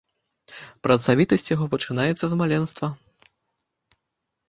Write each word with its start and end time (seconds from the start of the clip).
Працавітасць 0.87 1.47
яго 1.55 1.65
пачынаецца 1.75 2.25
з 2.35 2.43
маленства. 2.43 2.93